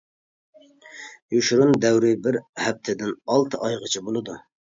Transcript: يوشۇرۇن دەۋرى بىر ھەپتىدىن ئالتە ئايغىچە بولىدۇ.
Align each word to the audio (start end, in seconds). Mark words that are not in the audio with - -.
يوشۇرۇن 1.35 1.75
دەۋرى 1.83 2.09
بىر 2.27 2.39
ھەپتىدىن 2.63 3.13
ئالتە 3.35 3.63
ئايغىچە 3.69 4.05
بولىدۇ. 4.09 4.39